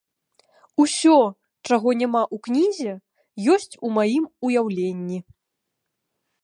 [0.83, 1.17] Усё,
[1.67, 2.91] чаго няма ў кнізе,
[3.57, 5.19] ёсць у маім уяўленні.